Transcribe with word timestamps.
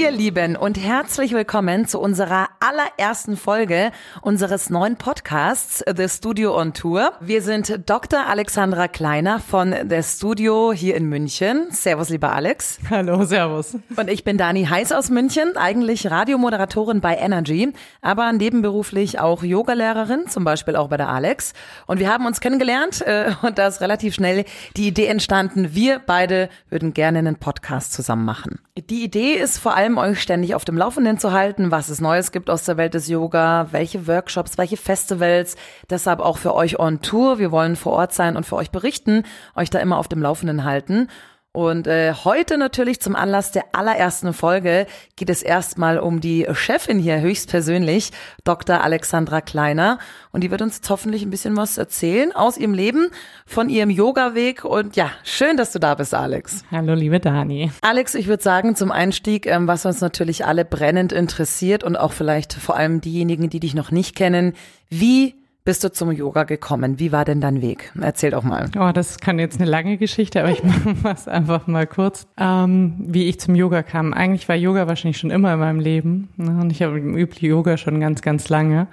ihr 0.00 0.10
Lieben 0.10 0.56
und 0.56 0.78
herzlich 0.78 1.32
willkommen 1.32 1.86
zu 1.86 2.00
unserer 2.00 2.48
allerersten 2.58 3.36
Folge 3.36 3.92
unseres 4.22 4.70
neuen 4.70 4.96
Podcasts 4.96 5.84
The 5.94 6.08
Studio 6.08 6.58
on 6.58 6.72
Tour. 6.72 7.12
Wir 7.20 7.42
sind 7.42 7.82
Dr. 7.84 8.26
Alexandra 8.26 8.88
Kleiner 8.88 9.40
von 9.40 9.74
The 9.86 10.02
Studio 10.02 10.72
hier 10.72 10.96
in 10.96 11.04
München. 11.10 11.66
Servus, 11.70 12.08
lieber 12.08 12.32
Alex. 12.32 12.78
Hallo, 12.88 13.24
servus. 13.24 13.76
Und 13.94 14.08
ich 14.08 14.24
bin 14.24 14.38
Dani 14.38 14.64
Heiß 14.64 14.92
aus 14.92 15.10
München, 15.10 15.58
eigentlich 15.58 16.10
Radiomoderatorin 16.10 17.02
bei 17.02 17.16
Energy, 17.16 17.70
aber 18.00 18.32
nebenberuflich 18.32 19.20
auch 19.20 19.42
Yogalehrerin, 19.42 20.28
zum 20.28 20.44
Beispiel 20.44 20.76
auch 20.76 20.88
bei 20.88 20.96
der 20.96 21.10
Alex. 21.10 21.52
Und 21.86 21.98
wir 21.98 22.08
haben 22.08 22.24
uns 22.24 22.40
kennengelernt 22.40 23.02
äh, 23.02 23.32
und 23.42 23.58
da 23.58 23.66
ist 23.66 23.82
relativ 23.82 24.14
schnell 24.14 24.46
die 24.78 24.88
Idee 24.88 25.08
entstanden, 25.08 25.74
wir 25.74 25.98
beide 25.98 26.48
würden 26.70 26.94
gerne 26.94 27.18
einen 27.18 27.36
Podcast 27.36 27.92
zusammen 27.92 28.24
machen. 28.24 28.60
Die 28.88 29.04
Idee 29.04 29.34
ist 29.34 29.58
vor 29.58 29.76
allem, 29.76 29.89
euch 29.98 30.20
ständig 30.20 30.54
auf 30.54 30.64
dem 30.64 30.76
Laufenden 30.76 31.18
zu 31.18 31.32
halten, 31.32 31.70
was 31.70 31.88
es 31.88 32.00
Neues 32.00 32.32
gibt 32.32 32.50
aus 32.50 32.64
der 32.64 32.76
Welt 32.76 32.94
des 32.94 33.08
Yoga, 33.08 33.68
welche 33.70 34.06
Workshops, 34.06 34.58
welche 34.58 34.76
Festivals, 34.76 35.56
deshalb 35.88 36.20
auch 36.20 36.38
für 36.38 36.54
euch 36.54 36.78
on 36.78 37.00
Tour. 37.00 37.38
Wir 37.38 37.50
wollen 37.50 37.76
vor 37.76 37.92
Ort 37.92 38.12
sein 38.12 38.36
und 38.36 38.46
für 38.46 38.56
euch 38.56 38.70
berichten, 38.70 39.24
euch 39.54 39.70
da 39.70 39.78
immer 39.78 39.98
auf 39.98 40.08
dem 40.08 40.22
Laufenden 40.22 40.64
halten. 40.64 41.08
Und 41.52 41.88
äh, 41.88 42.12
heute 42.12 42.58
natürlich 42.58 43.00
zum 43.00 43.16
Anlass 43.16 43.50
der 43.50 43.64
allerersten 43.72 44.32
Folge 44.32 44.86
geht 45.16 45.30
es 45.30 45.42
erstmal 45.42 45.98
um 45.98 46.20
die 46.20 46.46
Chefin 46.52 47.00
hier 47.00 47.20
höchstpersönlich, 47.20 48.12
Dr. 48.44 48.84
Alexandra 48.84 49.40
Kleiner. 49.40 49.98
Und 50.30 50.44
die 50.44 50.52
wird 50.52 50.62
uns 50.62 50.76
jetzt 50.76 50.90
hoffentlich 50.90 51.22
ein 51.24 51.30
bisschen 51.30 51.56
was 51.56 51.76
erzählen 51.76 52.30
aus 52.30 52.56
ihrem 52.56 52.72
Leben, 52.72 53.10
von 53.46 53.68
ihrem 53.68 53.90
Yoga-Weg. 53.90 54.64
Und 54.64 54.94
ja, 54.94 55.10
schön, 55.24 55.56
dass 55.56 55.72
du 55.72 55.80
da 55.80 55.96
bist, 55.96 56.14
Alex. 56.14 56.62
Hallo, 56.70 56.94
liebe 56.94 57.18
Dani. 57.18 57.72
Alex, 57.80 58.14
ich 58.14 58.28
würde 58.28 58.44
sagen, 58.44 58.76
zum 58.76 58.92
Einstieg, 58.92 59.46
ähm, 59.46 59.66
was 59.66 59.84
uns 59.84 60.00
natürlich 60.00 60.46
alle 60.46 60.64
brennend 60.64 61.12
interessiert 61.12 61.82
und 61.82 61.96
auch 61.96 62.12
vielleicht 62.12 62.52
vor 62.52 62.76
allem 62.76 63.00
diejenigen, 63.00 63.50
die 63.50 63.58
dich 63.58 63.74
noch 63.74 63.90
nicht 63.90 64.14
kennen, 64.14 64.52
wie 64.88 65.39
bist 65.70 65.84
du 65.84 65.92
zum 65.92 66.10
Yoga 66.10 66.42
gekommen? 66.42 66.98
Wie 66.98 67.12
war 67.12 67.24
denn 67.24 67.40
dein 67.40 67.62
Weg? 67.62 67.92
Erzähl 68.00 68.32
doch 68.32 68.42
mal. 68.42 68.68
Oh, 68.76 68.90
das 68.92 69.20
kann 69.20 69.38
jetzt 69.38 69.60
eine 69.60 69.70
lange 69.70 69.98
Geschichte, 69.98 70.40
aber 70.40 70.50
ich 70.50 70.64
mache 70.64 71.14
es 71.14 71.28
einfach 71.28 71.68
mal 71.68 71.86
kurz. 71.86 72.26
Ähm, 72.36 72.94
wie 72.98 73.28
ich 73.28 73.38
zum 73.38 73.54
Yoga 73.54 73.84
kam. 73.84 74.12
Eigentlich 74.12 74.48
war 74.48 74.56
Yoga 74.56 74.88
wahrscheinlich 74.88 75.18
schon 75.18 75.30
immer 75.30 75.54
in 75.54 75.60
meinem 75.60 75.78
Leben. 75.78 76.28
Ne? 76.38 76.58
Und 76.60 76.72
ich 76.72 76.82
habe 76.82 76.98
üblich 76.98 77.42
Yoga 77.42 77.76
schon 77.76 78.00
ganz, 78.00 78.20
ganz 78.20 78.48
lange. 78.48 78.88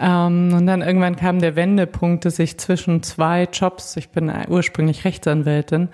Ähm, 0.00 0.54
und 0.54 0.66
dann 0.66 0.80
irgendwann 0.80 1.16
kam 1.16 1.40
der 1.40 1.56
Wendepunkt, 1.56 2.24
dass 2.24 2.38
ich 2.38 2.58
zwischen 2.58 3.02
zwei 3.02 3.46
Jobs, 3.52 3.96
ich 3.98 4.08
bin 4.08 4.32
ursprünglich 4.48 5.04
Rechtsanwältin, 5.04 5.88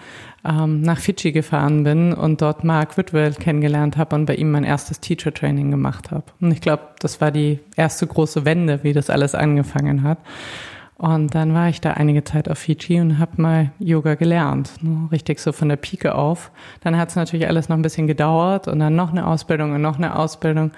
ähm, 0.45 0.81
nach 0.83 0.99
Fidschi 0.99 1.33
gefahren 1.33 1.83
bin 1.83 2.13
und 2.13 2.41
dort 2.41 2.63
Mark 2.63 2.97
Whitwell 2.97 3.33
kennengelernt 3.33 3.97
habe 3.97 4.15
und 4.15 4.27
bei 4.27 4.37
ihm 4.37 4.53
mein 4.53 4.63
erstes 4.63 5.01
Teacher 5.01 5.35
Training 5.35 5.73
gemacht 5.73 6.13
habe. 6.13 6.25
Und 6.41 6.53
ich 6.53 6.61
glaube, 6.61 6.85
das 7.01 7.21
war 7.21 7.33
die 7.33 7.59
erste 7.75 8.07
große 8.07 8.45
Wende, 8.45 8.85
wie 8.85 8.93
das 8.93 9.11
alles 9.11 9.35
angefangen 9.35 10.05
hat. 10.05 10.19
Und 10.99 11.35
dann 11.35 11.53
war 11.53 11.69
ich 11.69 11.83
da 11.83 11.91
einige 11.91 12.25
Zeit 12.25 12.49
auf 12.49 12.59
Fiji 12.59 13.01
und 13.01 13.19
habe 13.19 13.43
mal 13.43 13.71
Yoga 13.79 14.15
gelernt, 14.15 14.73
ne, 14.81 15.09
richtig 15.13 15.41
so 15.41 15.53
von 15.53 15.69
der 15.69 15.77
Pike 15.77 16.15
auf. 16.15 16.51
Dann 16.81 16.97
hat 16.97 17.11
es 17.11 17.17
natürlich 17.17 17.49
alles 17.49 17.69
noch 17.69 17.77
ein 17.77 17.83
bisschen 17.83 18.07
gedauert 18.07 18.67
und 18.67 18.79
dann 18.79 18.97
noch 18.97 19.11
eine 19.11 19.27
Ausbildung 19.27 19.73
und 19.73 19.83
noch 19.83 19.99
eine 19.99 20.17
Ausbildung. 20.17 20.71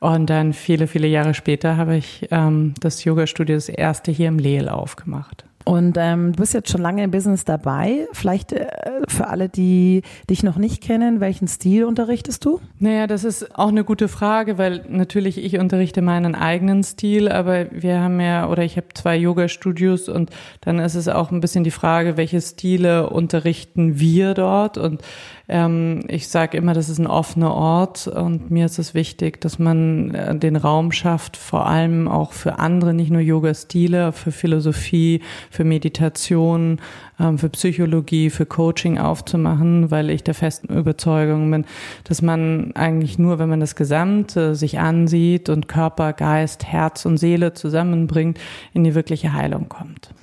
Und 0.00 0.30
dann 0.30 0.52
viele, 0.52 0.86
viele 0.86 1.08
Jahre 1.08 1.34
später 1.34 1.76
habe 1.76 1.96
ich 1.96 2.28
ähm, 2.30 2.74
das 2.80 3.02
Yoga-Studio 3.04 3.56
das 3.56 3.68
erste 3.68 4.12
hier 4.12 4.28
im 4.28 4.38
Lehl 4.38 4.68
aufgemacht. 4.68 5.47
Und 5.68 5.98
ähm, 6.00 6.32
du 6.32 6.38
bist 6.38 6.54
jetzt 6.54 6.70
schon 6.70 6.80
lange 6.80 7.04
im 7.04 7.10
Business 7.10 7.44
dabei. 7.44 8.06
Vielleicht 8.12 8.52
äh, 8.52 8.68
für 9.06 9.26
alle, 9.26 9.50
die 9.50 10.00
dich 10.30 10.42
noch 10.42 10.56
nicht 10.56 10.82
kennen, 10.82 11.20
welchen 11.20 11.46
Stil 11.46 11.84
unterrichtest 11.84 12.42
du? 12.46 12.58
Naja, 12.78 13.06
das 13.06 13.22
ist 13.22 13.54
auch 13.58 13.68
eine 13.68 13.84
gute 13.84 14.08
Frage, 14.08 14.56
weil 14.56 14.86
natürlich 14.88 15.36
ich 15.36 15.58
unterrichte 15.58 16.00
meinen 16.00 16.34
eigenen 16.34 16.82
Stil, 16.84 17.28
aber 17.28 17.66
wir 17.70 18.00
haben 18.00 18.18
ja, 18.18 18.48
oder 18.48 18.62
ich 18.62 18.78
habe 18.78 18.86
zwei 18.94 19.16
Yoga-Studios 19.16 20.08
und 20.08 20.30
dann 20.62 20.78
ist 20.78 20.94
es 20.94 21.06
auch 21.06 21.30
ein 21.30 21.40
bisschen 21.40 21.64
die 21.64 21.70
Frage, 21.70 22.16
welche 22.16 22.40
Stile 22.40 23.10
unterrichten 23.10 24.00
wir 24.00 24.32
dort 24.32 24.78
und 24.78 25.02
ähm, 25.50 26.04
ich 26.08 26.28
sage 26.28 26.58
immer, 26.58 26.74
das 26.74 26.90
ist 26.90 26.98
ein 26.98 27.06
offener 27.06 27.54
Ort 27.54 28.06
und 28.06 28.50
mir 28.50 28.66
ist 28.66 28.78
es 28.78 28.92
wichtig, 28.92 29.40
dass 29.40 29.58
man 29.58 30.14
äh, 30.14 30.38
den 30.38 30.56
Raum 30.56 30.92
schafft, 30.92 31.38
vor 31.38 31.66
allem 31.66 32.06
auch 32.06 32.32
für 32.32 32.58
andere, 32.58 32.92
nicht 32.92 33.10
nur 33.10 33.22
Yoga-Stile, 33.22 34.12
für 34.12 34.30
Philosophie, 34.30 35.22
Meditation, 35.64 36.80
ähm, 37.20 37.38
für 37.38 37.48
Psychologie, 37.48 38.30
für 38.30 38.46
Coaching 38.46 38.98
aufzumachen, 38.98 39.90
weil 39.90 40.10
ich 40.10 40.24
der 40.24 40.34
festen 40.34 40.72
Überzeugung 40.76 41.50
bin, 41.50 41.64
dass 42.04 42.22
man 42.22 42.72
eigentlich 42.74 43.18
nur, 43.18 43.38
wenn 43.38 43.48
man 43.48 43.60
das 43.60 43.76
Gesamte 43.76 44.54
sich 44.54 44.78
ansieht 44.78 45.48
und 45.48 45.68
Körper, 45.68 46.12
Geist, 46.12 46.64
Herz 46.64 47.04
und 47.06 47.18
Seele 47.18 47.54
zusammenbringt, 47.54 48.38
in 48.72 48.84
die 48.84 48.94
wirkliche 48.94 49.32
Heilung 49.32 49.68
kommt. 49.68 50.14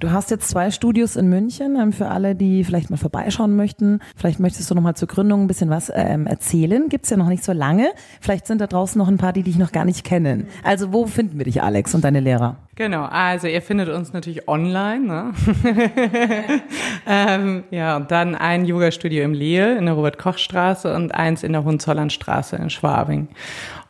Du 0.00 0.10
hast 0.12 0.30
jetzt 0.30 0.48
zwei 0.48 0.70
Studios 0.70 1.14
in 1.14 1.28
München. 1.28 1.76
Ähm, 1.76 1.92
für 1.92 2.08
alle, 2.08 2.34
die 2.34 2.64
vielleicht 2.64 2.88
mal 2.88 2.96
vorbeischauen 2.96 3.54
möchten, 3.54 4.00
vielleicht 4.16 4.40
möchtest 4.40 4.70
du 4.70 4.74
noch 4.74 4.80
mal 4.80 4.94
zur 4.94 5.08
Gründung 5.08 5.42
ein 5.42 5.46
bisschen 5.46 5.68
was 5.68 5.92
ähm, 5.94 6.26
erzählen. 6.26 6.88
Gibt's 6.88 7.10
ja 7.10 7.18
noch 7.18 7.28
nicht 7.28 7.44
so 7.44 7.52
lange. 7.52 7.90
Vielleicht 8.22 8.46
sind 8.46 8.62
da 8.62 8.66
draußen 8.66 8.98
noch 8.98 9.08
ein 9.08 9.18
paar, 9.18 9.34
die 9.34 9.42
dich 9.42 9.58
noch 9.58 9.72
gar 9.72 9.84
nicht 9.84 10.02
kennen. 10.02 10.46
Also 10.64 10.94
wo 10.94 11.04
finden 11.04 11.36
wir 11.36 11.44
dich, 11.44 11.62
Alex, 11.62 11.94
und 11.94 12.02
deine 12.02 12.20
Lehrer? 12.20 12.56
Genau, 12.76 13.04
also 13.04 13.46
ihr 13.46 13.60
findet 13.60 13.90
uns 13.90 14.14
natürlich 14.14 14.48
online. 14.48 15.06
Ne? 15.06 15.32
ähm, 17.06 17.64
ja, 17.70 17.96
und 17.96 18.10
dann 18.10 18.34
ein 18.34 18.64
Yoga-Studio 18.64 19.22
im 19.22 19.34
Lehl 19.34 19.76
in 19.76 19.84
der 19.84 19.96
Robert-Koch-Straße 19.96 20.94
und 20.94 21.14
eins 21.14 21.42
in 21.42 21.52
der 21.52 21.64
Hohenzollernstraße 21.64 22.56
in 22.56 22.70
Schwabing. 22.70 23.28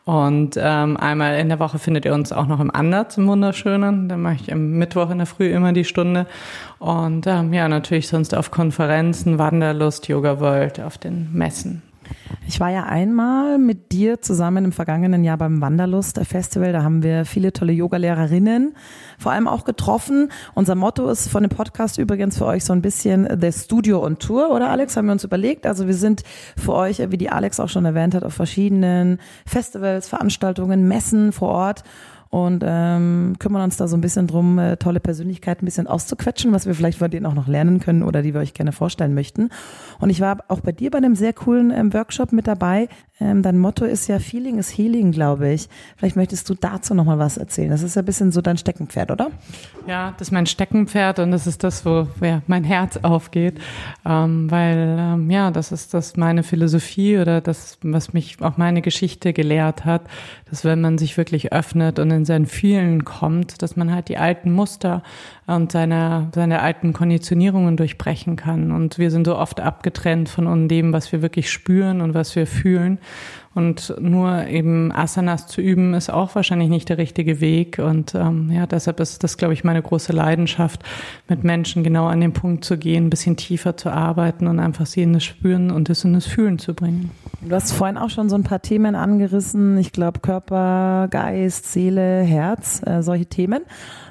Und 0.03 0.57
ähm, 0.57 0.97
einmal 0.97 1.37
in 1.37 1.49
der 1.49 1.59
Woche 1.59 1.77
findet 1.77 2.05
ihr 2.05 2.13
uns 2.13 2.31
auch 2.31 2.47
noch 2.47 2.59
im 2.59 2.71
Andert 2.71 3.11
zum 3.11 3.27
Wunderschönen. 3.27 4.09
Da 4.09 4.17
mache 4.17 4.37
ich 4.41 4.51
am 4.51 4.71
Mittwoch 4.71 5.11
in 5.11 5.19
der 5.19 5.27
Früh 5.27 5.51
immer 5.51 5.73
die 5.73 5.85
Stunde. 5.85 6.25
Und 6.79 7.27
ähm, 7.27 7.53
ja, 7.53 7.67
natürlich 7.67 8.07
sonst 8.07 8.33
auf 8.35 8.49
Konferenzen, 8.49 9.37
Wanderlust, 9.37 10.07
Yoga 10.07 10.39
World, 10.39 10.79
auf 10.79 10.97
den 10.97 11.29
Messen. 11.33 11.83
Ich 12.47 12.59
war 12.59 12.69
ja 12.69 12.83
einmal 12.83 13.57
mit 13.57 13.91
dir 13.91 14.21
zusammen 14.21 14.65
im 14.65 14.71
vergangenen 14.71 15.23
Jahr 15.23 15.37
beim 15.37 15.61
Wanderlust 15.61 16.19
Festival. 16.25 16.73
Da 16.73 16.83
haben 16.83 17.03
wir 17.03 17.25
viele 17.25 17.53
tolle 17.53 17.71
Yogalehrerinnen 17.71 18.75
vor 19.17 19.31
allem 19.31 19.47
auch 19.47 19.63
getroffen. 19.63 20.29
Unser 20.53 20.75
Motto 20.75 21.07
ist 21.09 21.29
von 21.29 21.43
dem 21.43 21.49
Podcast 21.49 21.97
übrigens 21.97 22.37
für 22.37 22.45
euch 22.45 22.65
so 22.65 22.73
ein 22.73 22.81
bisschen 22.81 23.27
The 23.39 23.51
Studio 23.51 24.03
on 24.03 24.17
Tour, 24.17 24.51
oder 24.51 24.69
Alex? 24.69 24.97
Haben 24.97 25.05
wir 25.05 25.13
uns 25.13 25.23
überlegt. 25.23 25.65
Also 25.65 25.87
wir 25.87 25.93
sind 25.93 26.23
für 26.57 26.73
euch, 26.73 26.99
wie 27.11 27.17
die 27.17 27.29
Alex 27.29 27.59
auch 27.59 27.69
schon 27.69 27.85
erwähnt 27.85 28.15
hat, 28.15 28.23
auf 28.23 28.33
verschiedenen 28.33 29.19
Festivals, 29.45 30.09
Veranstaltungen, 30.09 30.87
Messen 30.87 31.31
vor 31.31 31.49
Ort 31.49 31.83
und 32.31 32.63
ähm, 32.65 33.35
kümmern 33.39 33.61
uns 33.61 33.75
da 33.75 33.89
so 33.89 33.97
ein 33.97 34.01
bisschen 34.01 34.25
drum, 34.25 34.57
äh, 34.57 34.77
tolle 34.77 35.01
Persönlichkeiten 35.01 35.63
ein 35.63 35.65
bisschen 35.65 35.85
auszuquetschen, 35.85 36.53
was 36.53 36.65
wir 36.65 36.73
vielleicht 36.73 36.97
von 36.97 37.11
denen 37.11 37.25
auch 37.25 37.33
noch 37.33 37.49
lernen 37.49 37.81
können 37.81 38.03
oder 38.03 38.21
die 38.21 38.33
wir 38.33 38.39
euch 38.39 38.53
gerne 38.53 38.71
vorstellen 38.71 39.13
möchten. 39.13 39.49
Und 39.99 40.09
ich 40.09 40.21
war 40.21 40.37
auch 40.47 40.61
bei 40.61 40.71
dir 40.71 40.91
bei 40.91 40.97
einem 40.97 41.15
sehr 41.15 41.33
coolen 41.33 41.71
ähm, 41.71 41.93
Workshop 41.93 42.31
mit 42.31 42.47
dabei. 42.47 42.87
Ähm, 43.19 43.43
dein 43.43 43.59
Motto 43.59 43.83
ist 43.83 44.07
ja 44.07 44.17
Feeling 44.17 44.57
is 44.57 44.75
Healing, 44.75 45.11
glaube 45.11 45.51
ich. 45.51 45.67
Vielleicht 45.97 46.15
möchtest 46.15 46.49
du 46.49 46.55
dazu 46.55 46.95
noch 46.95 47.03
mal 47.03 47.19
was 47.19 47.37
erzählen. 47.37 47.69
Das 47.69 47.83
ist 47.83 47.95
ja 47.95 48.01
ein 48.01 48.05
bisschen 48.05 48.31
so 48.31 48.41
dein 48.41 48.57
Steckenpferd, 48.57 49.11
oder? 49.11 49.29
Ja, 49.85 50.13
das 50.17 50.29
ist 50.29 50.31
mein 50.31 50.45
Steckenpferd 50.45 51.19
und 51.19 51.31
das 51.31 51.45
ist 51.45 51.65
das, 51.65 51.85
wo 51.85 52.07
ja, 52.21 52.41
mein 52.47 52.63
Herz 52.63 52.97
aufgeht, 53.01 53.59
ähm, 54.05 54.49
weil 54.49 54.97
ähm, 54.97 55.29
ja, 55.29 55.51
das 55.51 55.73
ist 55.73 55.93
das 55.93 56.15
meine 56.15 56.43
Philosophie 56.43 57.19
oder 57.19 57.41
das, 57.41 57.77
was 57.83 58.13
mich 58.13 58.41
auch 58.41 58.55
meine 58.55 58.81
Geschichte 58.81 59.33
gelehrt 59.33 59.83
hat, 59.83 60.03
dass 60.49 60.63
wenn 60.63 60.81
man 60.81 60.97
sich 60.97 61.17
wirklich 61.17 61.51
öffnet 61.51 61.99
und 61.99 62.09
in 62.09 62.20
in 62.21 62.25
sein 62.25 62.45
Fühlen 62.45 63.03
kommt, 63.03 63.63
dass 63.63 63.75
man 63.75 63.91
halt 63.91 64.07
die 64.07 64.17
alten 64.17 64.51
Muster 64.51 65.01
und 65.55 65.71
seine, 65.71 66.29
seine 66.33 66.61
alten 66.61 66.93
Konditionierungen 66.93 67.77
durchbrechen 67.77 68.35
kann. 68.35 68.71
Und 68.71 68.97
wir 68.97 69.11
sind 69.11 69.25
so 69.25 69.37
oft 69.37 69.59
abgetrennt 69.59 70.29
von 70.29 70.67
dem, 70.67 70.93
was 70.93 71.11
wir 71.11 71.21
wirklich 71.21 71.51
spüren 71.51 72.01
und 72.01 72.13
was 72.13 72.35
wir 72.35 72.47
fühlen. 72.47 72.99
Und 73.53 73.93
nur 73.99 74.47
eben 74.47 74.93
Asanas 74.93 75.47
zu 75.47 75.59
üben, 75.59 75.93
ist 75.93 76.09
auch 76.09 76.35
wahrscheinlich 76.35 76.69
nicht 76.69 76.87
der 76.87 76.97
richtige 76.97 77.41
Weg. 77.41 77.79
Und 77.79 78.15
ähm, 78.15 78.49
ja, 78.49 78.65
deshalb 78.65 79.01
ist 79.01 79.25
das, 79.25 79.35
glaube 79.35 79.53
ich, 79.53 79.65
meine 79.65 79.81
große 79.81 80.13
Leidenschaft, 80.13 80.83
mit 81.27 81.43
Menschen 81.43 81.83
genau 81.83 82.07
an 82.07 82.21
den 82.21 82.31
Punkt 82.31 82.63
zu 82.63 82.77
gehen, 82.77 83.07
ein 83.07 83.09
bisschen 83.09 83.35
tiefer 83.35 83.75
zu 83.75 83.89
arbeiten 83.89 84.47
und 84.47 84.59
einfach 84.59 84.85
sie 84.85 85.01
in 85.01 85.11
das 85.11 85.25
Spüren 85.25 85.69
und 85.69 85.89
das 85.89 86.05
in 86.05 86.13
das 86.13 86.25
Fühlen 86.27 86.59
zu 86.59 86.73
bringen. 86.73 87.11
Du 87.41 87.53
hast 87.53 87.73
vorhin 87.73 87.97
auch 87.97 88.09
schon 88.09 88.29
so 88.29 88.35
ein 88.35 88.43
paar 88.43 88.61
Themen 88.61 88.95
angerissen. 88.95 89.77
Ich 89.79 89.91
glaube 89.91 90.21
Körper, 90.21 91.09
Geist, 91.09 91.73
Seele, 91.73 92.21
Herz, 92.21 92.81
äh, 92.85 93.01
solche 93.01 93.25
Themen. 93.25 93.63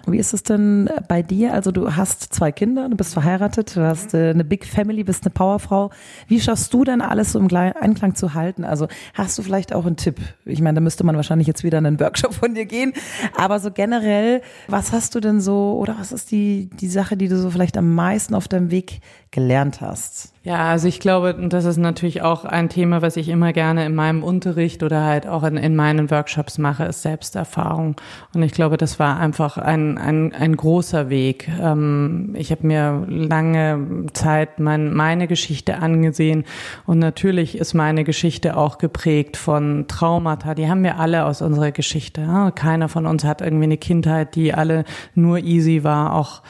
Wie 0.06 0.18
ist 0.18 0.34
es 0.34 0.42
denn 0.42 0.90
bei 1.08 1.22
dir? 1.30 1.54
Also 1.54 1.70
du 1.70 1.94
hast 1.96 2.34
zwei 2.34 2.52
Kinder, 2.52 2.88
du 2.88 2.96
bist 2.96 3.14
verheiratet, 3.14 3.76
du 3.76 3.86
hast 3.86 4.14
äh, 4.14 4.30
eine 4.30 4.44
Big 4.44 4.66
Family, 4.66 5.04
bist 5.04 5.24
eine 5.24 5.30
Powerfrau. 5.30 5.90
Wie 6.26 6.40
schaffst 6.40 6.74
du 6.74 6.84
denn 6.84 7.00
alles 7.00 7.32
so 7.32 7.38
im 7.38 7.48
Einklang 7.54 8.14
zu 8.14 8.34
halten? 8.34 8.64
Also 8.64 8.88
hast 9.14 9.38
du 9.38 9.42
vielleicht 9.42 9.72
auch 9.74 9.86
einen 9.86 9.96
Tipp? 9.96 10.16
Ich 10.44 10.60
meine, 10.60 10.76
da 10.76 10.80
müsste 10.80 11.04
man 11.04 11.16
wahrscheinlich 11.16 11.46
jetzt 11.46 11.64
wieder 11.64 11.78
in 11.78 11.86
einen 11.86 12.00
Workshop 12.00 12.34
von 12.34 12.54
dir 12.54 12.66
gehen. 12.66 12.92
Aber 13.36 13.60
so 13.60 13.70
generell, 13.70 14.42
was 14.68 14.92
hast 14.92 15.14
du 15.14 15.20
denn 15.20 15.40
so, 15.40 15.78
oder 15.80 15.96
was 15.98 16.12
ist 16.12 16.30
die, 16.30 16.70
die 16.80 16.88
Sache, 16.88 17.16
die 17.16 17.28
du 17.28 17.38
so 17.38 17.50
vielleicht 17.50 17.76
am 17.76 17.94
meisten 17.94 18.34
auf 18.34 18.48
deinem 18.48 18.70
Weg 18.70 19.00
gelernt 19.30 19.80
hast? 19.80 20.32
Ja, 20.42 20.70
also 20.70 20.88
ich 20.88 21.00
glaube, 21.00 21.34
das 21.48 21.66
ist 21.66 21.76
natürlich 21.76 22.22
auch 22.22 22.46
ein 22.46 22.70
Thema, 22.70 23.02
was 23.02 23.16
ich 23.16 23.28
immer 23.28 23.52
gerne 23.52 23.84
in 23.84 23.94
meinem 23.94 24.22
Unterricht 24.22 24.82
oder 24.82 25.04
halt 25.04 25.26
auch 25.26 25.42
in, 25.42 25.58
in 25.58 25.76
meinen 25.76 26.10
Workshops 26.10 26.56
mache, 26.56 26.84
ist 26.84 27.02
Selbsterfahrung. 27.02 27.96
Und 28.34 28.42
ich 28.42 28.52
glaube, 28.52 28.78
das 28.78 28.98
war 28.98 29.18
einfach 29.18 29.58
ein, 29.58 29.98
ein, 29.98 30.32
ein 30.32 30.56
großer 30.56 31.10
Weg. 31.10 31.19
Ähm, 31.28 32.34
ich 32.36 32.50
habe 32.50 32.66
mir 32.66 33.06
lange 33.08 34.06
Zeit 34.12 34.58
mein, 34.58 34.92
meine 34.92 35.26
Geschichte 35.26 35.78
angesehen 35.78 36.44
und 36.86 36.98
natürlich 36.98 37.56
ist 37.56 37.74
meine 37.74 38.04
Geschichte 38.04 38.56
auch 38.56 38.78
geprägt 38.78 39.36
von 39.36 39.86
Traumata. 39.88 40.54
Die 40.54 40.68
haben 40.68 40.82
wir 40.82 40.98
alle 40.98 41.24
aus 41.24 41.42
unserer 41.42 41.72
Geschichte. 41.72 42.52
Keiner 42.54 42.88
von 42.88 43.06
uns 43.06 43.24
hat 43.24 43.40
irgendwie 43.40 43.64
eine 43.64 43.78
Kindheit, 43.78 44.34
die 44.34 44.54
alle 44.54 44.84
nur 45.14 45.38
easy 45.38 45.84
war. 45.84 46.14
Auch 46.14 46.42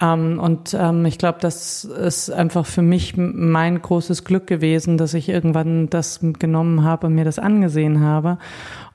ähm, 0.00 0.40
und 0.40 0.74
ähm, 0.74 1.04
ich 1.04 1.18
glaube, 1.18 1.38
das 1.40 1.84
ist 1.84 2.30
einfach 2.30 2.66
für 2.66 2.82
mich 2.82 3.14
mein 3.16 3.80
großes 3.80 4.24
Glück 4.24 4.46
gewesen, 4.46 4.98
dass 4.98 5.14
ich 5.14 5.28
irgendwann 5.28 5.90
das 5.90 6.20
genommen 6.22 6.84
habe 6.84 7.06
und 7.06 7.14
mir 7.14 7.24
das 7.24 7.38
angesehen 7.38 8.00
habe 8.00 8.38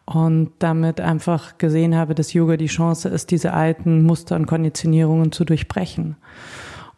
und 0.06 0.52
damit 0.60 1.02
einfach 1.02 1.58
gesehen 1.58 1.96
habe, 1.96 2.14
dass 2.16 2.34
Yoga 2.34 2.58
die 2.58 2.68
Chance 2.68 3.10
ist, 3.10 3.32
diese 3.32 3.54
alten 3.54 4.04
Muster 4.04 4.36
und 4.36 4.46
Konditionierungen 4.46 5.32
zu 5.32 5.46
durchbrechen. 5.46 6.16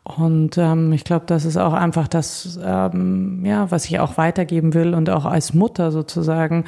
Und 0.03 0.57
ähm, 0.57 0.93
ich 0.93 1.03
glaube, 1.03 1.25
das 1.25 1.43
ist 1.43 1.57
auch 1.57 1.73
einfach 1.73 2.07
das, 2.07 2.57
ähm, 2.63 3.43
ja, 3.43 3.69
was 3.71 3.85
ich 3.85 3.99
auch 3.99 4.17
weitergeben 4.17 4.73
will 4.73 4.93
und 4.93 5.09
auch 5.09 5.25
als 5.25 5.53
Mutter 5.53 5.91
sozusagen 5.91 6.63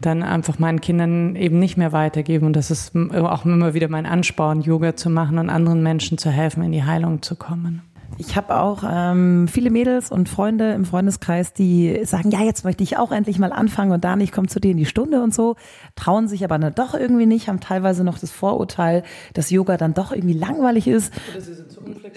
dann 0.00 0.22
einfach 0.22 0.60
meinen 0.60 0.80
Kindern 0.80 1.34
eben 1.34 1.58
nicht 1.58 1.76
mehr 1.76 1.92
weitergeben. 1.92 2.46
Und 2.46 2.54
das 2.54 2.70
ist 2.70 2.94
auch 2.94 3.44
immer 3.44 3.74
wieder 3.74 3.88
mein 3.88 4.06
Ansporn, 4.06 4.60
Yoga 4.60 4.94
zu 4.94 5.10
machen 5.10 5.38
und 5.38 5.50
anderen 5.50 5.82
Menschen 5.82 6.18
zu 6.18 6.30
helfen, 6.30 6.62
in 6.62 6.70
die 6.70 6.84
Heilung 6.84 7.20
zu 7.20 7.34
kommen. 7.34 7.82
Ich 8.18 8.36
habe 8.36 8.56
auch 8.56 8.84
ähm, 8.88 9.48
viele 9.48 9.70
Mädels 9.70 10.10
und 10.10 10.28
Freunde 10.28 10.72
im 10.72 10.84
Freundeskreis, 10.84 11.52
die 11.52 12.00
sagen, 12.04 12.30
ja, 12.30 12.40
jetzt 12.42 12.64
möchte 12.64 12.82
ich 12.82 12.96
auch 12.96 13.12
endlich 13.12 13.38
mal 13.38 13.52
anfangen 13.52 13.92
und 13.92 14.04
dann 14.04 14.20
ich 14.20 14.32
komme 14.32 14.48
zu 14.48 14.60
dir 14.60 14.70
in 14.70 14.76
die 14.76 14.86
Stunde 14.86 15.22
und 15.22 15.34
so, 15.34 15.56
trauen 15.96 16.28
sich 16.28 16.44
aber 16.44 16.58
dann 16.58 16.74
doch 16.74 16.94
irgendwie 16.94 17.26
nicht, 17.26 17.48
haben 17.48 17.60
teilweise 17.60 18.04
noch 18.04 18.18
das 18.18 18.30
Vorurteil, 18.30 19.02
dass 19.32 19.50
Yoga 19.50 19.76
dann 19.76 19.94
doch 19.94 20.12
irgendwie 20.12 20.34
langweilig 20.34 20.86
ist. 20.86 21.12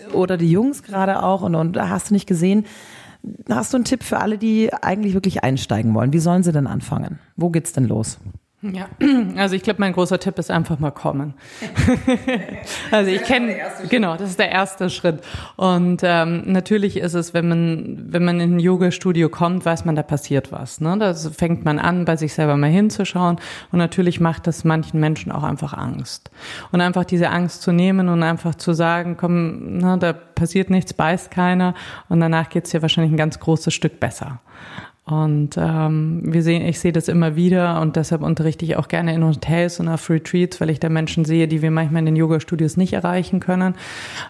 Oder, 0.09 0.15
oder 0.15 0.37
die 0.37 0.51
Jungs 0.51 0.83
gerade 0.83 1.23
auch 1.23 1.41
und, 1.41 1.55
und 1.55 1.77
hast 1.77 2.09
du 2.09 2.13
nicht 2.13 2.27
gesehen. 2.27 2.65
Hast 3.49 3.73
du 3.73 3.77
einen 3.77 3.85
Tipp 3.85 4.03
für 4.03 4.19
alle, 4.19 4.37
die 4.37 4.71
eigentlich 4.73 5.13
wirklich 5.13 5.43
einsteigen 5.43 5.93
wollen? 5.93 6.13
Wie 6.13 6.19
sollen 6.19 6.43
sie 6.43 6.51
denn 6.51 6.67
anfangen? 6.67 7.19
Wo 7.35 7.49
geht's 7.49 7.73
denn 7.73 7.85
los? 7.85 8.19
Ja, 8.63 8.87
also 9.37 9.55
ich 9.55 9.61
glaube, 9.61 9.79
mein 9.81 9.93
großer 9.93 10.19
Tipp 10.19 10.39
ist 10.39 10.49
einfach 10.49 10.79
mal 10.79 10.89
kommen. 10.89 11.35
also 12.91 13.11
ich 13.11 13.21
kenne, 13.23 13.55
genau, 13.87 14.17
das 14.17 14.31
ist 14.31 14.39
der 14.39 14.51
erste 14.51 14.89
Schritt. 14.89 15.21
Und 15.57 16.01
ähm, 16.03 16.41
natürlich 16.47 16.97
ist 16.97 17.13
es, 17.13 17.35
wenn 17.35 17.47
man, 17.47 18.05
wenn 18.09 18.25
man 18.25 18.39
in 18.39 18.55
ein 18.55 18.59
Yoga-Studio 18.59 19.29
kommt, 19.29 19.63
weiß 19.63 19.85
man, 19.85 19.95
da 19.95 20.01
passiert 20.01 20.51
was. 20.51 20.81
Ne? 20.81 20.97
Da 20.97 21.13
fängt 21.13 21.65
man 21.65 21.77
an, 21.77 22.05
bei 22.05 22.15
sich 22.15 22.33
selber 22.33 22.57
mal 22.57 22.71
hinzuschauen. 22.71 23.37
Und 23.71 23.77
natürlich 23.77 24.19
macht 24.19 24.47
das 24.47 24.63
manchen 24.63 24.99
Menschen 24.99 25.31
auch 25.31 25.43
einfach 25.43 25.73
Angst. 25.73 26.31
Und 26.71 26.81
einfach 26.81 27.05
diese 27.05 27.29
Angst 27.29 27.61
zu 27.61 27.71
nehmen 27.71 28.09
und 28.09 28.23
einfach 28.23 28.55
zu 28.55 28.73
sagen, 28.73 29.17
komm, 29.17 29.77
na, 29.77 29.97
da 29.97 30.13
passiert 30.13 30.71
nichts, 30.71 30.93
beißt 30.93 31.29
keiner. 31.29 31.75
Und 32.09 32.21
danach 32.21 32.49
geht's 32.49 32.71
dir 32.71 32.81
wahrscheinlich 32.81 33.13
ein 33.13 33.17
ganz 33.17 33.39
großes 33.39 33.71
Stück 33.71 33.99
besser. 33.99 34.39
Und 35.07 35.51
ähm, 35.57 36.19
wir 36.25 36.43
sehen, 36.43 36.65
ich 36.65 36.81
sehe 36.81 36.91
das 36.91 37.07
immer 37.07 37.37
wieder 37.37 37.79
und 37.79 37.95
deshalb 37.95 38.21
unterrichte 38.21 38.65
ich 38.65 38.75
auch 38.75 38.89
gerne 38.89 39.13
in 39.13 39.23
Hotels 39.23 39.79
und 39.79 39.87
auf 39.87 40.09
Retreats, 40.09 40.59
weil 40.59 40.69
ich 40.69 40.81
da 40.81 40.89
Menschen 40.89 41.23
sehe, 41.23 41.47
die 41.47 41.61
wir 41.61 41.71
manchmal 41.71 41.99
in 41.99 42.07
den 42.07 42.17
Yoga-Studios 42.17 42.75
nicht 42.75 42.91
erreichen 42.91 43.39
können, 43.39 43.75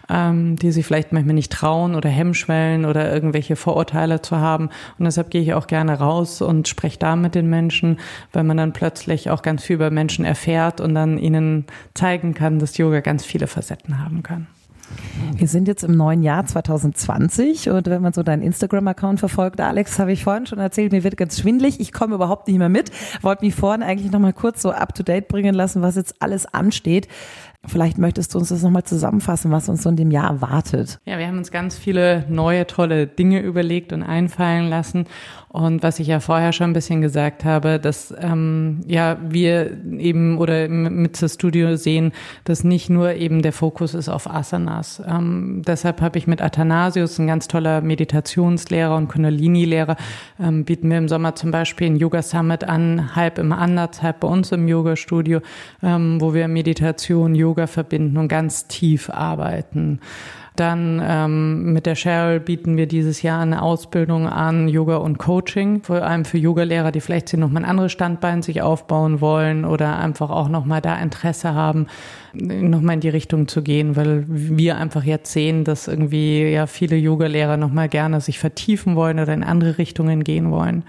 ähm, 0.08 0.56
die 0.56 0.72
sich 0.72 0.86
vielleicht 0.86 1.14
manchmal 1.14 1.34
nicht 1.34 1.52
trauen 1.52 1.96
oder 1.96 2.10
Hemmschwellen 2.10 2.86
oder 2.86 3.12
irgendwelche 3.12 3.56
Vorurteile 3.56 4.22
zu 4.22 4.38
haben. 4.38 4.70
Und 5.00 5.06
deshalb 5.06 5.32
gehe 5.32 5.42
ich 5.42 5.56
auch 5.56 5.66
gerne 5.66 5.98
raus 5.98 6.44
und 6.44 6.68
spreche 6.68 7.00
da 7.00 7.16
mit 7.16 7.34
den 7.34 7.50
Menschen, 7.50 7.98
weil 8.32 8.44
man 8.44 8.58
dann 8.58 8.72
plötzlich 8.72 9.32
auch 9.32 9.42
ganz 9.42 9.64
viel 9.64 9.78
über 9.78 9.90
Menschen 9.90 10.26
erfährt 10.26 10.80
und 10.80 10.94
dann 10.94 11.18
ihnen 11.18 11.66
zeigen 11.96 12.36
kann, 12.36 12.60
dass 12.60 12.78
Yoga 12.78 13.00
ganz 13.00 13.26
viele 13.26 13.48
Facetten 13.48 13.98
haben 13.98 14.22
kann. 14.22 14.46
Wir 15.36 15.48
sind 15.48 15.68
jetzt 15.68 15.84
im 15.84 15.92
neuen 15.92 16.24
Jahr 16.24 16.46
2020 16.46 17.70
und 17.70 17.88
wenn 17.88 18.02
man 18.02 18.14
so 18.14 18.24
deinen 18.24 18.42
Instagram-Account 18.42 19.20
verfolgt, 19.20 19.62
Alex, 19.62 20.00
habe 20.00 20.12
ich 20.12 20.24
vorhin 20.24 20.46
schon 20.46 20.60
erzählt, 20.60 20.92
mir 20.92 21.04
wird 21.04 21.18
ganz 21.18 21.40
schwindlig. 21.40 21.80
Ich 21.80 21.92
komme 21.92 22.16
überhaupt 22.16 22.48
nicht 22.48 22.58
mehr 22.58 22.70
mit. 22.70 22.92
Wollte 23.22 23.46
mich 23.46 23.56
vorhin 23.56 23.84
eigentlich 23.84 24.12
nochmal 24.12 24.34
kurz 24.34 24.62
so 24.62 24.72
up 24.72 24.96
to 24.96 25.04
date 25.04 25.28
bringen 25.28 25.54
lassen, 25.54 25.82
was 25.82 25.96
jetzt 25.96 26.22
alles 26.22 26.46
ansteht. 26.46 27.08
Vielleicht 27.68 27.98
möchtest 27.98 28.34
du 28.34 28.40
uns 28.40 28.50
das 28.50 28.64
nochmal 28.64 28.84
zusammenfassen, 28.84 29.52
was 29.52 29.68
uns 29.68 29.84
so 29.84 29.90
in 29.90 29.98
dem 29.98 30.12
Jahr 30.12 30.30
erwartet. 30.30 31.00
Ja, 31.06 31.18
wir 31.20 31.28
haben 31.28 31.38
uns 31.38 31.52
ganz 31.52 31.78
viele 31.78 32.26
neue, 32.30 32.66
tolle 32.66 33.08
Dinge 33.08 33.42
überlegt 33.42 33.92
und 33.94 34.04
einfallen 34.04 34.70
lassen. 34.70 35.06
Und 35.50 35.82
was 35.82 36.00
ich 36.00 36.08
ja 36.08 36.20
vorher 36.20 36.54
schon 36.54 36.70
ein 36.70 36.74
bisschen 36.74 37.02
gesagt 37.02 37.44
habe, 37.44 37.80
dass 37.80 38.14
ähm, 38.20 38.82
ja 38.86 39.18
wir 39.28 39.76
eben 39.98 40.38
oder 40.38 40.68
mit 40.68 41.20
das 41.20 41.34
Studio 41.34 41.78
sehen, 41.78 42.12
dass 42.44 42.64
nicht 42.64 42.92
nur 42.92 43.14
eben 43.14 43.42
der 43.42 43.54
Fokus 43.54 43.96
ist 43.96 44.08
auf 44.08 44.30
Asanas. 44.30 45.02
Ähm, 45.08 45.64
deshalb 45.66 46.02
habe 46.02 46.20
ich 46.20 46.28
mit 46.28 46.44
Athanasius, 46.44 47.18
ein 47.18 47.26
ganz 47.26 47.48
toller 47.48 47.82
Meditationslehrer 47.82 48.96
und 48.96 49.08
Kundalini-Lehrer, 49.08 49.96
ähm, 50.40 50.64
bieten 50.64 50.92
wir 50.92 51.00
im 51.00 51.08
Sommer 51.08 51.34
zum 51.34 51.50
Beispiel 51.50 51.88
ein 51.88 51.96
Yoga 51.96 52.22
Summit 52.22 52.64
an, 52.64 53.16
halb 53.16 53.40
im 53.40 53.52
Ansatz, 53.52 54.04
halb 54.04 54.20
bei 54.20 54.28
uns 54.28 54.52
im 54.52 54.68
Yoga-Studio, 54.68 55.40
ähm, 55.82 56.22
wo 56.22 56.36
wir 56.36 56.48
Meditation, 56.48 57.34
Yoga 57.34 57.57
verbinden 57.66 58.18
und 58.18 58.28
ganz 58.28 58.68
tief 58.68 59.10
arbeiten. 59.10 60.00
Dann 60.58 61.00
ähm, 61.06 61.72
mit 61.74 61.86
der 61.86 61.94
Cheryl 61.94 62.40
bieten 62.40 62.78
wir 62.78 62.88
dieses 62.88 63.22
Jahr 63.22 63.42
eine 63.42 63.62
Ausbildung 63.62 64.28
an 64.28 64.68
Yoga 64.68 64.96
und 64.98 65.20
Coaching, 65.20 65.84
vor 65.84 66.02
allem 66.02 66.26
für 66.26 66.40
Yogalehrer, 66.40 66.92
die 66.92 67.00
vielleicht 67.00 67.30
sich 67.30 67.40
nochmal 67.40 67.64
ein 67.64 67.70
anderes 67.70 67.92
Standbein 67.92 68.42
sich 68.42 68.64
aufbauen 68.64 69.22
wollen 69.22 69.66
oder 69.66 70.00
einfach 70.00 70.32
auch 70.32 70.50
nochmal 70.50 70.82
da 70.82 70.96
Interesse 70.98 71.54
haben, 71.54 71.86
nochmal 72.34 72.96
in 72.96 73.02
die 73.02 73.10
Richtung 73.10 73.48
zu 73.48 73.62
gehen, 73.62 73.96
weil 73.96 74.26
wir 74.28 74.78
einfach 74.78 75.04
jetzt 75.04 75.32
sehen, 75.32 75.64
dass 75.64 75.88
irgendwie 75.88 76.50
ja 76.50 76.66
viele 76.66 76.96
Yogalehrer 76.96 77.58
nochmal 77.58 77.88
gerne 77.88 78.20
sich 78.20 78.40
vertiefen 78.40 78.96
wollen 78.96 79.20
oder 79.20 79.36
in 79.36 79.44
andere 79.44 79.78
Richtungen 79.78 80.24
gehen 80.24 80.50
wollen. 80.50 80.84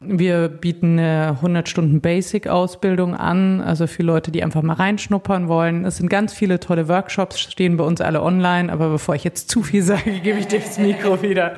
Wir 0.00 0.48
bieten 0.48 0.98
eine 0.98 1.28
100 1.30 1.70
Stunden 1.70 2.02
Basic-Ausbildung 2.02 3.14
an, 3.14 3.62
also 3.62 3.86
für 3.86 4.02
Leute, 4.02 4.30
die 4.30 4.44
einfach 4.44 4.60
mal 4.60 4.74
reinschnuppern 4.74 5.48
wollen. 5.48 5.86
Es 5.86 5.96
sind 5.96 6.10
ganz 6.10 6.34
viele 6.34 6.60
tolle 6.60 6.86
Workshops, 6.88 7.40
stehen 7.40 7.78
bei 7.78 7.84
uns 7.84 8.02
alle 8.02 8.22
online, 8.22 8.70
aber 8.70 8.90
bevor 8.90 9.14
ich 9.14 9.24
jetzt 9.24 9.50
zu 9.50 9.62
viel 9.62 9.82
sage, 9.82 10.20
gebe 10.22 10.38
ich 10.38 10.48
dir 10.48 10.60
das 10.60 10.78
Mikro 10.78 11.22
wieder. 11.22 11.54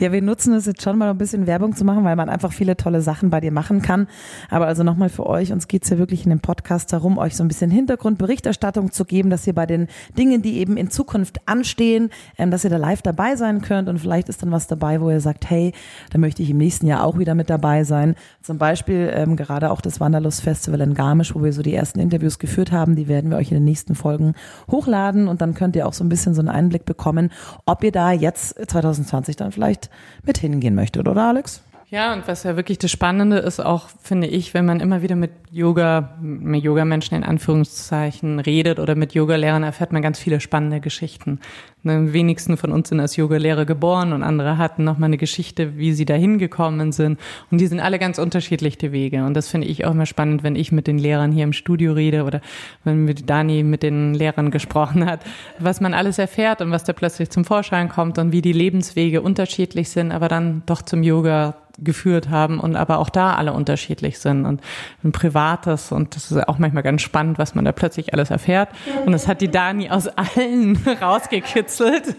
Ja, 0.00 0.12
wir 0.12 0.22
nutzen 0.22 0.54
es 0.54 0.64
jetzt 0.64 0.80
schon 0.80 0.96
mal 0.96 1.10
ein 1.10 1.18
bisschen 1.18 1.46
Werbung 1.46 1.76
zu 1.76 1.84
machen, 1.84 2.04
weil 2.04 2.16
man 2.16 2.30
einfach 2.30 2.54
viele 2.54 2.74
tolle 2.78 3.02
Sachen 3.02 3.28
bei 3.28 3.42
dir 3.42 3.52
machen 3.52 3.82
kann. 3.82 4.08
Aber 4.48 4.66
also 4.66 4.82
nochmal 4.82 5.10
für 5.10 5.26
euch, 5.26 5.52
uns 5.52 5.68
geht's 5.68 5.90
ja 5.90 5.98
wirklich 5.98 6.24
in 6.24 6.30
dem 6.30 6.40
Podcast 6.40 6.90
darum, 6.90 7.18
euch 7.18 7.36
so 7.36 7.44
ein 7.44 7.48
bisschen 7.48 7.70
Hintergrundberichterstattung 7.70 8.92
zu 8.92 9.04
geben, 9.04 9.28
dass 9.28 9.46
ihr 9.46 9.54
bei 9.54 9.66
den 9.66 9.88
Dingen, 10.16 10.40
die 10.40 10.56
eben 10.56 10.78
in 10.78 10.88
Zukunft 10.88 11.46
anstehen, 11.46 12.08
ähm, 12.38 12.50
dass 12.50 12.64
ihr 12.64 12.70
da 12.70 12.78
live 12.78 13.02
dabei 13.02 13.36
sein 13.36 13.60
könnt 13.60 13.90
und 13.90 13.98
vielleicht 13.98 14.30
ist 14.30 14.42
dann 14.42 14.52
was 14.52 14.68
dabei, 14.68 15.02
wo 15.02 15.10
ihr 15.10 15.20
sagt, 15.20 15.50
hey, 15.50 15.72
da 16.10 16.18
möchte 16.18 16.42
ich 16.42 16.48
im 16.48 16.56
nächsten 16.56 16.86
Jahr 16.86 17.04
auch 17.04 17.18
wieder 17.18 17.34
mit 17.34 17.50
dabei 17.50 17.73
dabei 17.74 17.84
sein. 17.84 18.14
Zum 18.42 18.58
Beispiel 18.58 19.10
ähm, 19.14 19.36
gerade 19.36 19.70
auch 19.70 19.80
das 19.80 20.00
Wanderlust-Festival 20.00 20.80
in 20.80 20.94
Garmisch, 20.94 21.34
wo 21.34 21.42
wir 21.42 21.52
so 21.52 21.62
die 21.62 21.74
ersten 21.74 21.98
Interviews 21.98 22.38
geführt 22.38 22.72
haben. 22.72 22.94
Die 22.94 23.08
werden 23.08 23.30
wir 23.30 23.36
euch 23.36 23.50
in 23.50 23.56
den 23.56 23.64
nächsten 23.64 23.94
Folgen 23.94 24.34
hochladen 24.70 25.28
und 25.28 25.40
dann 25.40 25.54
könnt 25.54 25.76
ihr 25.76 25.86
auch 25.86 25.92
so 25.92 26.04
ein 26.04 26.08
bisschen 26.08 26.34
so 26.34 26.40
einen 26.40 26.48
Einblick 26.48 26.84
bekommen, 26.84 27.30
ob 27.66 27.82
ihr 27.82 27.92
da 27.92 28.12
jetzt 28.12 28.54
2020 28.70 29.36
dann 29.36 29.52
vielleicht 29.52 29.90
mit 30.24 30.38
hingehen 30.38 30.74
möchtet, 30.74 31.08
oder 31.08 31.22
Alex? 31.22 31.62
Ja, 31.90 32.14
und 32.14 32.26
was 32.26 32.44
ja 32.44 32.56
wirklich 32.56 32.78
das 32.78 32.90
Spannende 32.90 33.36
ist 33.38 33.60
auch, 33.60 33.88
finde 34.02 34.26
ich, 34.26 34.54
wenn 34.54 34.64
man 34.64 34.80
immer 34.80 35.02
wieder 35.02 35.16
mit 35.16 35.30
Yoga, 35.50 36.16
mit 36.20 36.64
Yoga-Menschen 36.64 37.14
in 37.16 37.24
Anführungszeichen 37.24 38.40
redet 38.40 38.78
oder 38.78 38.94
mit 38.94 39.12
Yoga-Lehrern, 39.12 39.62
erfährt 39.62 39.92
man 39.92 40.00
ganz 40.00 40.18
viele 40.18 40.40
spannende 40.40 40.80
Geschichten. 40.80 41.40
Ne, 41.82 42.14
wenigsten 42.14 42.56
von 42.56 42.72
uns 42.72 42.88
sind 42.88 43.00
als 43.00 43.16
Yoga-Lehrer 43.16 43.66
geboren 43.66 44.14
und 44.14 44.22
andere 44.22 44.56
hatten 44.56 44.82
nochmal 44.82 45.08
eine 45.08 45.18
Geschichte, 45.18 45.76
wie 45.76 45.92
sie 45.92 46.06
da 46.06 46.14
hingekommen 46.14 46.92
sind. 46.92 47.20
Und 47.50 47.60
die 47.60 47.66
sind 47.66 47.80
alle 47.80 47.98
ganz 47.98 48.18
unterschiedlich, 48.18 48.78
die 48.78 48.90
Wege. 48.90 49.24
Und 49.26 49.34
das 49.34 49.48
finde 49.48 49.66
ich 49.66 49.84
auch 49.84 49.90
immer 49.90 50.06
spannend, 50.06 50.42
wenn 50.42 50.56
ich 50.56 50.72
mit 50.72 50.86
den 50.86 50.98
Lehrern 50.98 51.32
hier 51.32 51.44
im 51.44 51.52
Studio 51.52 51.92
rede 51.92 52.24
oder 52.24 52.40
wenn 52.84 53.04
mit 53.04 53.28
Dani 53.28 53.62
mit 53.62 53.82
den 53.82 54.14
Lehrern 54.14 54.50
gesprochen 54.50 55.04
hat, 55.04 55.20
was 55.58 55.82
man 55.82 55.92
alles 55.92 56.18
erfährt 56.18 56.62
und 56.62 56.70
was 56.70 56.84
da 56.84 56.94
plötzlich 56.94 57.28
zum 57.28 57.44
Vorschein 57.44 57.90
kommt 57.90 58.18
und 58.18 58.32
wie 58.32 58.42
die 58.42 58.52
Lebenswege 58.52 59.20
unterschiedlich 59.20 59.90
sind, 59.90 60.10
aber 60.10 60.28
dann 60.28 60.62
doch 60.64 60.80
zum 60.80 61.02
Yoga 61.02 61.54
geführt 61.78 62.30
haben 62.30 62.60
und 62.60 62.76
aber 62.76 62.98
auch 62.98 63.10
da 63.10 63.34
alle 63.34 63.52
unterschiedlich 63.52 64.18
sind 64.18 64.46
und 64.46 64.60
ein 65.02 65.12
privates 65.12 65.92
und 65.92 66.16
das 66.16 66.30
ist 66.30 66.48
auch 66.48 66.58
manchmal 66.58 66.82
ganz 66.82 67.02
spannend, 67.02 67.38
was 67.38 67.54
man 67.54 67.64
da 67.64 67.72
plötzlich 67.72 68.12
alles 68.12 68.30
erfährt 68.30 68.68
und 69.06 69.12
das 69.12 69.28
hat 69.28 69.40
die 69.40 69.50
Dani 69.50 69.90
aus 69.90 70.08
allen 70.08 70.76
rausgekitzelt 71.02 72.16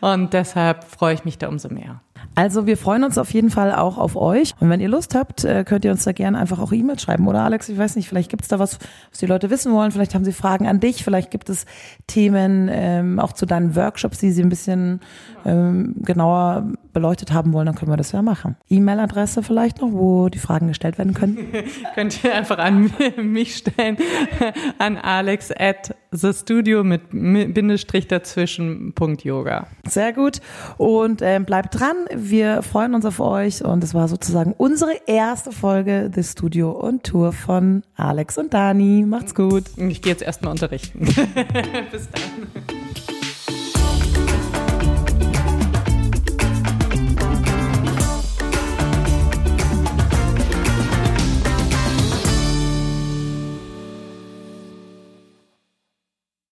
und 0.00 0.32
deshalb 0.32 0.84
freue 0.84 1.14
ich 1.14 1.24
mich 1.24 1.38
da 1.38 1.48
umso 1.48 1.68
mehr. 1.68 2.00
Also 2.34 2.66
wir 2.66 2.76
freuen 2.76 3.04
uns 3.04 3.18
auf 3.18 3.32
jeden 3.32 3.50
Fall 3.50 3.74
auch 3.74 3.98
auf 3.98 4.16
euch. 4.16 4.54
Und 4.60 4.70
wenn 4.70 4.80
ihr 4.80 4.88
Lust 4.88 5.14
habt, 5.14 5.44
äh, 5.44 5.64
könnt 5.64 5.84
ihr 5.84 5.90
uns 5.90 6.04
da 6.04 6.12
gerne 6.12 6.38
einfach 6.38 6.58
auch 6.58 6.72
E-Mail 6.72 6.98
schreiben. 6.98 7.26
Oder 7.26 7.42
Alex, 7.42 7.68
ich 7.68 7.76
weiß 7.76 7.96
nicht, 7.96 8.08
vielleicht 8.08 8.30
gibt 8.30 8.42
es 8.42 8.48
da 8.48 8.58
was, 8.58 8.78
was 9.10 9.18
die 9.18 9.26
Leute 9.26 9.50
wissen 9.50 9.72
wollen. 9.72 9.90
Vielleicht 9.90 10.14
haben 10.14 10.24
sie 10.24 10.32
Fragen 10.32 10.66
an 10.66 10.80
dich. 10.80 11.02
Vielleicht 11.02 11.30
gibt 11.30 11.50
es 11.50 11.66
Themen 12.06 12.68
ähm, 12.70 13.18
auch 13.18 13.32
zu 13.32 13.46
deinen 13.46 13.74
Workshops, 13.74 14.18
die 14.18 14.30
sie 14.30 14.42
ein 14.42 14.48
bisschen 14.48 15.00
ähm, 15.44 15.94
genauer 16.02 16.72
beleuchtet 16.92 17.32
haben 17.32 17.52
wollen. 17.52 17.66
Dann 17.66 17.74
können 17.74 17.90
wir 17.90 17.96
das 17.96 18.12
ja 18.12 18.22
machen. 18.22 18.56
E-Mail-Adresse 18.68 19.42
vielleicht 19.42 19.80
noch, 19.80 19.92
wo 19.92 20.28
die 20.28 20.38
Fragen 20.38 20.68
gestellt 20.68 20.98
werden 20.98 21.14
können. 21.14 21.38
könnt 21.94 22.22
ihr 22.24 22.34
einfach 22.34 22.58
an 22.58 22.90
mich 23.16 23.56
stellen. 23.56 23.96
an 24.78 24.96
alex 24.96 25.50
at 25.52 25.94
the 26.12 26.32
studio 26.32 26.82
mit 26.82 27.10
Bindestrich 27.10 28.08
dazwischen 28.08 28.92
Punkt 28.94 29.24
Yoga. 29.24 29.66
Sehr 29.86 30.12
gut. 30.12 30.40
Und 30.76 31.22
ähm, 31.22 31.44
bleibt 31.44 31.78
dran. 31.78 31.96
Wir 32.14 32.62
freuen 32.62 32.94
uns 32.94 33.04
auf 33.04 33.20
euch. 33.20 33.64
Und 33.64 33.84
es 33.84 33.94
war 33.94 34.08
sozusagen 34.08 34.54
unsere 34.56 34.92
erste 35.06 35.52
Folge 35.52 36.10
The 36.14 36.22
Studio 36.22 36.70
und 36.70 37.04
Tour 37.04 37.32
von 37.32 37.82
Alex 37.96 38.38
und 38.38 38.52
Dani. 38.52 39.04
Macht's 39.06 39.34
gut. 39.34 39.64
Ich 39.76 40.02
gehe 40.02 40.12
jetzt 40.12 40.22
erstmal 40.22 40.52
unterrichten. 40.52 41.00
Bis 41.92 42.08
dann. 42.10 42.79